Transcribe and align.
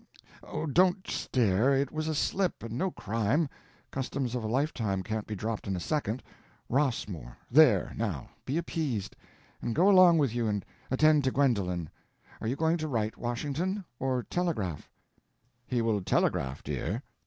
Oh, 0.41 0.65
don't 0.65 1.07
stare—it 1.07 1.91
was 1.91 2.07
a 2.07 2.15
slip, 2.15 2.63
and 2.63 2.75
no 2.75 2.89
crime; 2.89 3.47
customs 3.91 4.33
of 4.33 4.43
a 4.43 4.47
life 4.47 4.73
time 4.73 5.03
can't 5.03 5.27
be 5.27 5.35
dropped 5.35 5.67
in 5.67 5.75
a 5.75 5.79
second. 5.79 6.23
Ross_more_—there, 6.71 7.93
now, 7.95 8.29
be 8.43 8.57
appeased, 8.57 9.15
and 9.61 9.75
go 9.75 9.87
along 9.87 10.17
with 10.17 10.33
you 10.33 10.47
and 10.47 10.65
attend 10.89 11.23
to 11.25 11.31
Gwendolen. 11.31 11.87
Are 12.41 12.47
you 12.47 12.55
going 12.55 12.77
to 12.77 12.87
write, 12.87 13.15
Washington?—or 13.17 14.23
telegraph?" 14.23 14.89
"He 15.67 15.83
will 15.83 16.01
telegraph, 16.01 16.63
dear." 16.63 17.03